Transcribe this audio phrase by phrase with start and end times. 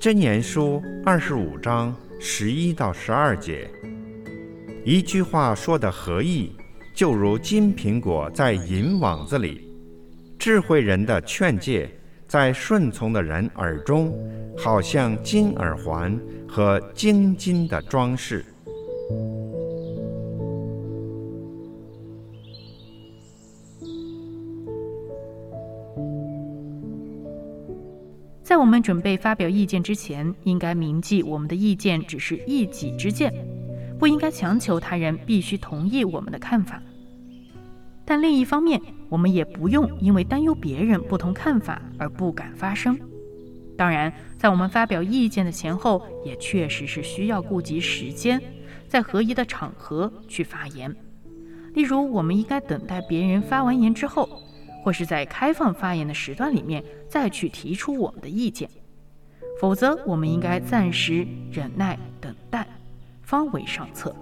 [0.00, 3.70] 真言书二十五章十一到十二节，
[4.84, 6.52] 一句话说的合意，
[6.94, 9.70] 就如金苹果在银网子里，
[10.38, 11.90] 智慧人的劝诫。
[12.26, 14.16] 在顺从的人耳中，
[14.56, 18.44] 好像金耳环和金金的装饰。
[28.50, 33.32] 在我们准备发表意见之前，应该铭记我们的意见只是一己之见，
[33.96, 36.82] 不应该强求他人必须同意我们的看法。
[38.04, 42.98] 但另一方面，我们也不用因为担忧别人不同看法而不敢发声。
[43.76, 48.42] 当然，在我们发表意见的前后，也确实是需要顾及时间，
[48.88, 50.92] 在合宜的场合去发言。
[51.74, 54.28] 例如，我们应该等待别人发完言之后，
[54.82, 58.68] 或是在开放发言的时段里面再去提出我们的意见。
[59.60, 62.66] 否则，我们应该暂时忍耐等待，
[63.22, 64.14] 方为上策。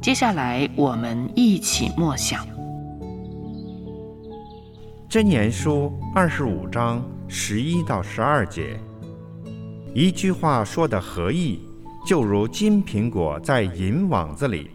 [0.00, 2.44] 接下来，我们一起默想
[5.08, 8.78] 《真言书》二十五章十一到十二节。
[9.94, 11.60] 一句话说的合意，
[12.08, 14.70] 就如金苹果在银网子里；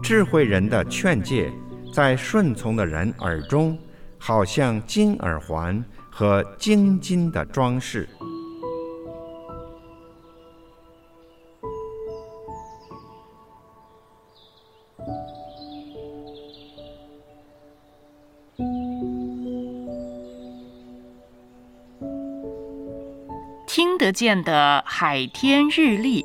[0.00, 1.52] 智慧人的劝诫，
[1.92, 3.76] 在顺从的人耳中，
[4.16, 8.08] 好像金耳环和金金的装饰。
[23.66, 26.24] 听得见的海天日历，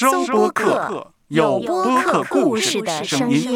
[0.00, 3.50] 收播客，有播客故事的声音。